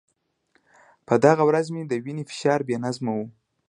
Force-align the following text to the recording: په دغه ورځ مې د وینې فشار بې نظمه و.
په 1.07 1.13
دغه 1.25 1.43
ورځ 1.49 1.67
مې 1.73 1.83
د 1.87 1.93
وینې 2.03 2.23
فشار 2.29 2.59
بې 2.67 2.77
نظمه 2.83 3.11
و. 3.17 3.19